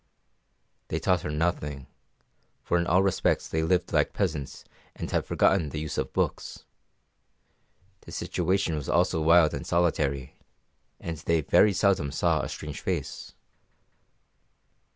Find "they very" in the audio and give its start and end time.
11.17-11.73